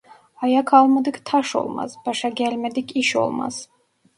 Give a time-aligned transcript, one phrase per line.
[0.41, 3.69] Ayak almadık taş olmaz, başa gelmedik iş olmaz.